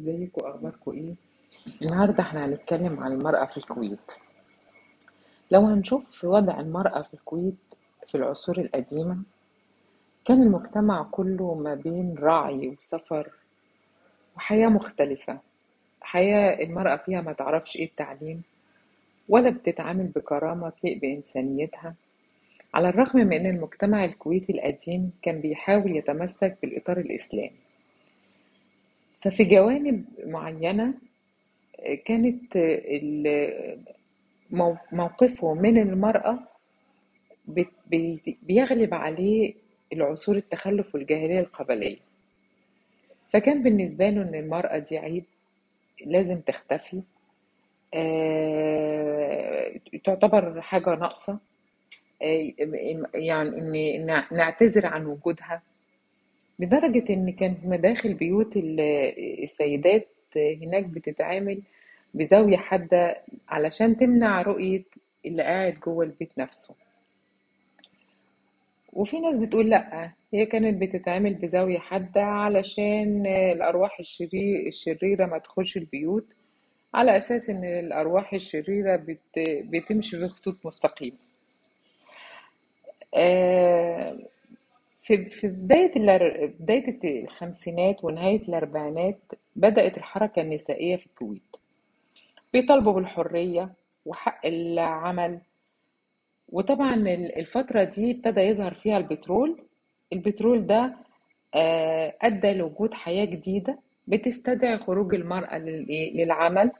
ازيكم؟ 0.00 0.46
اخباركم 0.46 0.90
إيه؟ 0.92 1.14
النهارده 1.82 2.22
إحنا 2.22 2.44
هنتكلم 2.46 3.00
عن 3.00 3.12
المرأة 3.12 3.44
في 3.44 3.56
الكويت. 3.56 4.12
لو 5.50 5.66
هنشوف 5.66 6.24
وضع 6.24 6.60
المرأة 6.60 7.02
في 7.02 7.14
الكويت 7.14 7.54
في 8.08 8.14
العصور 8.14 8.58
القديمة 8.58 9.16
كان 10.24 10.42
المجتمع 10.42 11.02
كله 11.10 11.54
ما 11.54 11.74
بين 11.74 12.14
رعي 12.18 12.68
وسفر 12.68 13.30
وحياة 14.36 14.68
مختلفة. 14.68 15.38
حياة 16.00 16.64
المرأة 16.64 16.96
فيها 16.96 17.20
ما 17.20 17.32
تعرفش 17.32 17.76
إيه 17.76 17.84
التعليم 17.84 18.42
ولا 19.28 19.50
بتتعامل 19.50 20.06
بكرامة 20.06 20.70
تليق 20.70 20.98
بإنسانيتها. 20.98 21.94
على 22.74 22.88
الرغم 22.88 23.20
من 23.20 23.32
أن 23.32 23.46
المجتمع 23.56 24.04
الكويتي 24.04 24.52
القديم 24.52 25.10
كان 25.22 25.40
بيحاول 25.40 25.96
يتمسك 25.96 26.58
بالإطار 26.62 26.98
الإسلامي 26.98 27.61
ففي 29.22 29.44
جوانب 29.44 30.04
معينة 30.24 30.94
كانت 32.04 32.58
موقفه 34.92 35.54
من 35.54 35.78
المرأة 35.78 36.38
بيغلب 38.42 38.94
عليه 38.94 39.54
العصور 39.92 40.36
التخلف 40.36 40.94
والجاهلية 40.94 41.40
القبلية. 41.40 41.96
فكان 43.28 43.62
بالنسبة 43.62 44.08
له 44.08 44.22
إن 44.22 44.34
المرأة 44.34 44.78
دي 44.78 44.98
عيب 44.98 45.24
لازم 46.06 46.40
تختفي. 46.40 47.02
آه، 47.94 49.72
تعتبر 50.04 50.60
حاجة 50.60 50.94
ناقصة. 50.94 51.38
آه، 52.22 52.52
يعني 53.14 53.96
إن 53.96 54.24
نعتذر 54.32 54.86
عن 54.86 55.06
وجودها. 55.06 55.62
لدرجة 56.58 57.12
إن 57.12 57.32
كانت 57.32 57.58
مداخل 57.64 58.14
بيوت 58.14 58.56
ال- 58.56 58.80
السيدات 59.42 60.08
هناك 60.36 60.84
بتتعامل 60.84 61.62
بزاوية 62.14 62.56
حادة 62.56 63.16
علشان 63.48 63.96
تمنع 63.96 64.42
رؤية 64.42 64.82
اللي 65.26 65.42
قاعد 65.42 65.74
جوه 65.74 66.04
البيت 66.04 66.38
نفسه. 66.38 66.74
وفي 68.92 69.20
ناس 69.20 69.38
بتقول 69.38 69.70
لأ 69.70 70.10
هي 70.34 70.46
كانت 70.46 70.82
بتتعامل 70.82 71.34
بزاوية 71.34 71.78
حادة 71.78 72.22
علشان 72.22 73.26
الأرواح 73.26 73.98
الشرير 73.98 74.66
الشريرة 74.66 75.26
ما 75.26 75.38
تخش 75.38 75.76
البيوت 75.76 76.26
على 76.94 77.16
أساس 77.16 77.50
إن 77.50 77.64
الأرواح 77.64 78.34
الشريرة 78.34 78.96
بت... 78.96 79.38
بتمشي 79.64 80.18
في 80.18 80.28
خطوط 80.28 80.66
مستقيمة. 80.66 81.16
آه، 83.14 84.18
في 85.02 85.24
في 85.30 85.46
بداية 85.48 85.92
بداية 86.60 86.98
الخمسينات 87.24 88.04
ونهاية 88.04 88.40
الأربعينات 88.48 89.18
بدأت 89.56 89.96
الحركة 89.98 90.42
النسائية 90.42 90.96
في 90.96 91.06
الكويت. 91.06 91.56
بيطالبوا 92.52 92.92
بالحرية 92.92 93.72
وحق 94.06 94.46
العمل 94.46 95.38
وطبعا 96.48 96.94
ال- 96.94 97.38
الفترة 97.38 97.84
دي 97.84 98.10
ابتدى 98.10 98.40
يظهر 98.40 98.74
فيها 98.74 98.98
البترول. 98.98 99.62
البترول 100.12 100.66
ده 100.66 100.94
آه، 101.54 102.14
أدى 102.22 102.54
لوجود 102.54 102.94
حياة 102.94 103.24
جديدة 103.24 103.78
بتستدعي 104.06 104.78
خروج 104.78 105.14
المرأة 105.14 105.58
لل- 105.58 106.12
للعمل. 106.16 106.70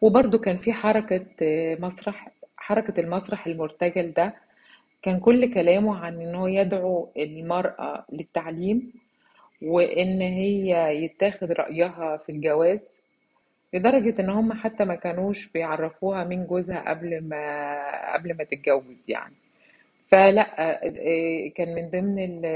وبرضه 0.00 0.38
كان 0.38 0.56
في 0.58 0.72
حركة 0.72 1.26
آه، 1.42 1.74
مسرح 1.80 2.28
حركة 2.58 3.00
المسرح 3.00 3.46
المرتجل 3.46 4.12
ده 4.12 4.34
كان 5.04 5.20
كل 5.20 5.54
كلامه 5.54 5.96
عن 5.96 6.20
إن 6.20 6.34
هو 6.34 6.46
يدعو 6.46 7.08
المرأة 7.16 8.04
للتعليم 8.12 8.92
وإن 9.62 10.20
هي 10.20 10.96
يتاخد 11.04 11.52
رأيها 11.52 12.16
في 12.16 12.32
الجواز 12.32 12.88
لدرجة 13.74 14.20
إن 14.20 14.30
هم 14.30 14.52
حتى 14.52 14.84
ما 14.84 14.94
كانوش 14.94 15.48
بيعرفوها 15.48 16.24
مين 16.24 16.46
جوزها 16.46 16.90
قبل 16.90 17.20
ما 17.24 18.14
قبل 18.14 18.36
ما 18.36 18.44
تتجوز 18.44 19.10
يعني. 19.10 19.34
فلا 20.08 20.42
كان 21.56 21.74
من 21.74 21.90
ضمن 21.90 22.18
ال- 22.24 22.46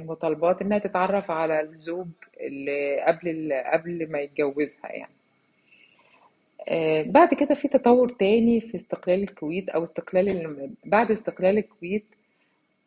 المطالبات 0.00 0.62
إنها 0.62 0.78
تتعرف 0.78 1.30
على 1.30 1.60
الزوج 1.60 2.06
اللي 2.40 3.00
قبل 3.00 3.52
قبل 3.72 4.10
ما 4.12 4.18
يتجوزها 4.20 4.92
يعني. 4.92 5.12
بعد 7.06 7.34
كده 7.34 7.54
في 7.54 7.68
تطور 7.68 8.08
تاني 8.08 8.60
في 8.60 8.76
استقلال 8.76 9.22
الكويت 9.22 9.68
أو 9.68 9.84
استقلال 9.84 10.28
ال- 10.28 10.70
بعد 10.84 11.10
استقلال 11.10 11.58
الكويت 11.58 12.04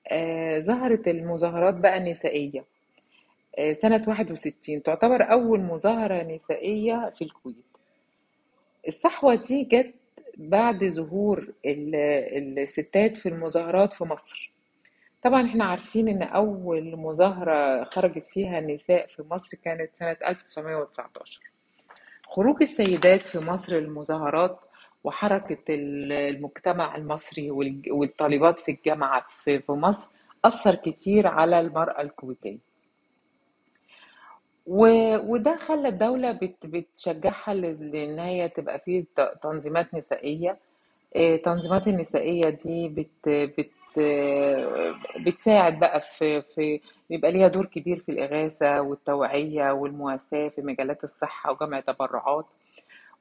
آه، 0.07 0.59
ظهرت 0.59 1.07
المظاهرات 1.07 1.73
بقى 1.73 1.97
النسائية. 1.97 2.63
آه، 3.57 3.73
سنة 3.73 4.03
61 4.07 4.83
تعتبر 4.83 5.31
أول 5.31 5.59
مظاهرة 5.59 6.23
نسائية 6.23 7.09
في 7.15 7.21
الكويت. 7.23 7.55
الصحوة 8.87 9.35
دي 9.35 9.63
جت 9.63 9.93
بعد 10.37 10.83
ظهور 10.83 11.47
ال- 11.65 12.59
الستات 12.59 13.17
في 13.17 13.29
المظاهرات 13.29 13.93
في 13.93 14.03
مصر. 14.03 14.51
طبعا 15.21 15.45
إحنا 15.45 15.65
عارفين 15.65 16.07
إن 16.07 16.23
أول 16.23 16.95
مظاهرة 16.95 17.83
خرجت 17.83 18.25
فيها 18.25 18.59
النساء 18.59 19.07
في 19.07 19.23
مصر 19.31 19.57
كانت 19.65 19.89
سنة 19.95 20.17
1919 20.27 21.41
خروج 22.33 22.61
السيدات 22.61 23.21
في 23.21 23.45
مصر 23.51 23.73
للمظاهرات 23.75 24.59
وحركة 25.03 25.57
ال- 25.69 26.11
المجتمع 26.11 26.95
المصري 26.95 27.51
والطالبات 27.91 28.59
في 28.59 28.71
الجامعة 28.71 29.25
في 29.27 29.63
مصر 29.69 30.11
أثر 30.45 30.75
كتير 30.75 31.27
على 31.27 31.59
المرأة 31.59 32.01
الكويتية. 32.01 32.57
وده 34.67 35.55
خلى 35.57 35.87
الدولة 35.87 36.31
بت- 36.31 36.65
بتشجعها 36.65 37.53
لأن 37.53 38.19
هي 38.19 38.49
تبقى 38.49 38.79
فيه 38.79 39.05
تنظيمات 39.41 39.93
نسائية. 39.93 40.57
آه، 41.15 41.35
التنظيمات 41.35 41.87
النسائية 41.87 42.49
دي 42.49 42.89
بت 42.89 43.29
بت 43.29 43.71
بتساعد 45.19 45.79
بقى 45.79 45.99
في 46.01 46.41
في 46.41 46.81
بيبقى 47.09 47.31
ليها 47.31 47.47
دور 47.47 47.65
كبير 47.65 47.99
في 47.99 48.09
الإغاثة 48.09 48.81
والتوعية 48.81 49.71
والمواساة 49.71 50.47
في 50.49 50.61
مجالات 50.61 51.03
الصحة 51.03 51.51
وجمع 51.51 51.79
تبرعات. 51.79 52.45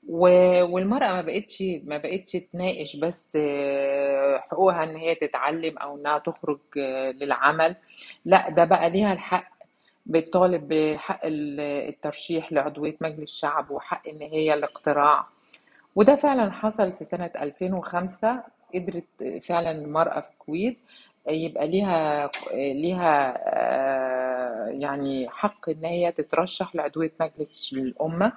والمرأة 0.09 1.13
ما 1.13 1.21
بقتش 1.23 1.63
ما 1.85 1.99
بقتش 1.99 2.33
تناقش 2.33 2.97
بس 2.97 3.39
آه، 3.41 4.39
حقوقها 4.39 4.85
إن 4.85 4.97
هي 4.97 5.15
تتعلم 5.15 5.79
أو 5.79 5.97
إنها 5.97 6.19
تخرج 6.19 6.59
آه، 6.79 7.11
للعمل. 7.11 7.77
لا 8.25 8.51
ده 8.51 8.65
بقى 8.65 8.91
ليها 8.91 9.13
الحق 9.13 9.49
بتطالب 10.07 10.69
بحق 10.69 11.21
ال- 11.25 11.61
الترشيح 11.89 12.53
لعضوية 12.53 12.97
مجلس 13.01 13.23
الشعب 13.33 13.71
وحق 13.71 14.09
إن 14.09 14.23
هي 14.23 14.55
الاقتراع. 14.55 15.27
وده 15.97 16.15
فعلا 16.15 16.53
حصل 16.53 16.93
في 16.93 17.05
سنة 17.05 17.31
2005 17.37 18.43
قدرت 18.75 19.43
فعلا 19.43 19.71
المرأة 19.71 20.21
في 20.21 20.31
الكويت 20.31 20.79
يبقى 21.29 21.69
ليها 21.69 22.31
ليها 22.55 23.39
آه، 23.49 24.69
يعني 24.69 25.29
حق 25.31 25.69
إن 25.69 25.85
هي 25.85 26.13
تترشح 26.13 26.77
لعضوية 26.77 27.13
مجلس 27.21 27.73
الأمة. 27.73 28.33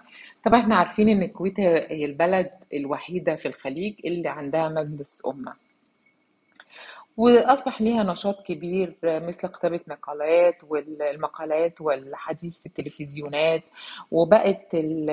طبعا 0.45 0.59
إحنا 0.59 0.75
عارفين 0.75 1.09
إن 1.09 1.23
الكويت 1.23 1.59
هي 1.59 2.05
البلد 2.05 2.51
الوحيدة 2.73 3.35
في 3.35 3.47
الخليج 3.47 3.95
اللي 4.05 4.29
عندها 4.29 4.69
مجلس 4.69 5.21
أمة. 5.27 5.53
وأصبح 7.17 7.81
ليها 7.81 8.03
نشاط 8.03 8.41
كبير 8.47 8.95
مثل 9.03 9.47
كتابة 9.47 9.79
مقالات 9.87 10.63
والمقالات 10.63 11.81
والحديث 11.81 12.59
في 12.59 12.65
التلفزيونات. 12.65 13.63
وبقت 14.11 14.75
ال- 14.75 15.09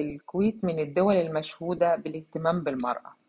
الكويت 0.00 0.64
من 0.64 0.78
الدول 0.78 1.14
المشهودة 1.16 1.96
بالاهتمام 1.96 2.60
بالمرأة. 2.60 3.00
آه، 3.06 3.23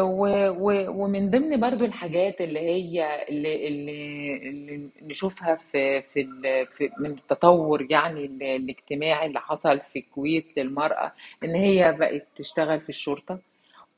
و- 0.00 0.48
و- 0.50 0.90
ومن 1.04 1.30
ضمن 1.30 1.60
برضو 1.60 1.84
الحاجات 1.84 2.40
اللي 2.40 2.60
هي 2.60 3.26
اللي, 3.28 3.68
اللي, 3.68 4.36
اللي 4.50 4.88
نشوفها 5.02 5.56
في 5.56 6.02
في, 6.02 6.26
في 6.72 6.90
من 6.98 7.10
التطور 7.10 7.86
يعني 7.90 8.24
ال- 8.24 8.42
الاجتماعي 8.42 9.26
اللي 9.26 9.40
حصل 9.40 9.80
في 9.80 9.98
الكويت 9.98 10.46
للمرأة 10.56 11.12
إن 11.44 11.54
هي 11.54 11.92
بقت 11.92 12.26
تشتغل 12.36 12.80
في 12.80 12.88
الشرطة. 12.88 13.38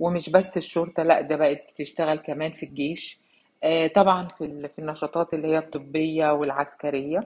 ومش 0.00 0.31
بس 0.31 0.56
الشرطة 0.56 1.03
لأ 1.03 1.20
ده 1.20 1.37
بقت 1.37 1.64
تشتغل 1.76 2.19
كمان 2.19 2.53
في 2.53 2.62
الجيش. 2.67 3.19
آه، 3.64 3.87
طبعا 3.87 4.26
في 4.29 4.69
في 4.69 4.79
النشاطات 4.79 5.35
اللي 5.35 5.49
هي 5.49 5.59
الطبية 5.59 6.32
والعسكرية. 6.32 7.20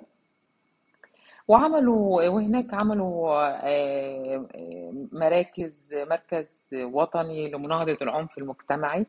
وعملوا 1.48 2.22
وهناك 2.28 2.74
عملوا 2.74 3.30
آه، 3.64 4.46
آه، 4.54 4.92
مراكز 5.12 5.94
مركز 5.94 6.70
وطني 6.74 7.50
لمناهضة 7.50 7.96
العنف 8.02 8.38
المجتمعي. 8.38 9.06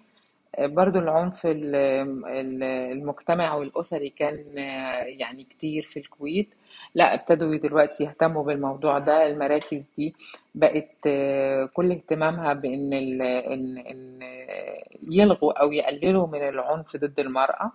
آه، 0.56 0.66
برضو 0.68 1.00
العنف 1.00 1.46
ال- 1.46 1.76
ال- 2.26 2.64
المجتمعي 2.64 3.60
والأسري 3.60 4.10
كان 4.10 4.58
يعني 5.20 5.44
كتير 5.44 5.84
في 5.84 6.00
الكويت. 6.00 6.50
لا 6.96 7.14
ابتدوا 7.14 7.58
دلوقتي 7.58 8.04
يهتموا 8.04 8.44
بالموضوع 8.44 9.00
ده. 9.00 9.28
المراكز 9.28 9.90
دي 9.98 10.16
بقت 10.56 10.92
كل 11.74 11.92
اهتمامها 11.92 12.54
بأن 12.54 12.94
ال- 12.94 13.22
إن 13.22 13.78
إن 13.78 14.20
يلغوا 15.12 15.62
أو 15.62 15.72
يقللوا 15.72 16.28
من 16.28 16.42
العنف 16.50 16.98
ضد 16.98 17.20
المرأة. 17.20 17.72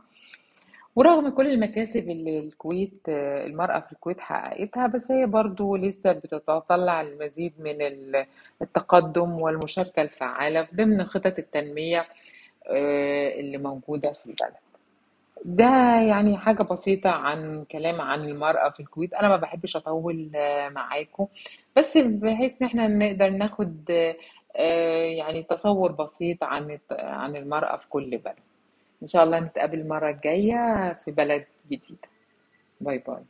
ورغم 0.97 1.29
كل 1.29 1.47
المكاسب 1.47 2.11
اللي 2.11 2.39
الكويت 2.39 3.09
المرأة 3.09 3.81
في 3.81 3.93
الكويت 3.93 4.21
حققتها 4.21 4.87
بس 4.87 5.11
هي 5.13 5.27
برضو 5.27 5.77
لسه 5.77 6.13
بتتطلع 6.13 7.01
المزيد 7.01 7.53
من 7.59 7.83
ال- 7.83 8.27
التقدم 8.63 9.33
والمشاركة 9.33 10.03
الفعالة 10.03 10.69
ضمن 10.75 11.05
خطط 11.05 11.39
التنمية 11.39 12.07
آه، 12.67 13.41
اللي 13.41 13.59
موجودة 13.59 14.13
في 14.13 14.27
البلد. 14.27 14.55
ده 15.45 15.65
يعني 16.09 16.37
حاجة 16.39 16.63
بسيطة 16.63 17.11
عن 17.11 17.65
كلام 17.65 18.01
عن 18.01 18.21
المرأة 18.25 18.71
في 18.71 18.81
الكويت. 18.81 19.15
أنا 19.15 19.29
ما 19.29 19.37
بحبش 19.37 19.77
أطول 19.77 20.31
آه، 20.37 20.69
معاكم 20.69 21.27
بس 21.77 21.99
بحيث 21.99 22.63
إن 22.63 22.67
إحنا 22.67 22.89
نقدر 22.89 23.31
ناخد 23.31 23.91
آه، 24.57 25.05
يعني 25.05 25.43
تصور 25.43 25.93
بسيط 25.93 26.45
عن 26.45 26.79
عن 26.91 27.37
المرأة 27.37 27.77
في 27.77 27.89
كل 27.89 28.19
بلد. 28.19 28.35
إن 29.03 29.07
شاء 29.07 29.25
الله 29.25 29.41
نتقابل 29.41 29.81
المرة 29.81 30.11
الجاية 30.11 30.93
في 31.05 31.11
بلد 31.11 31.45
جديدة 31.71 32.09
باي 32.81 32.99
باي. 32.99 33.23